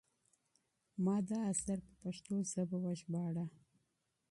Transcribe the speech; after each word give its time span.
ما 1.03 1.15
دا 1.29 1.39
اثر 1.51 1.77
په 1.85 1.91
پښتو 2.01 2.33
ژبه 2.51 2.77
وژباړه. 2.81 3.45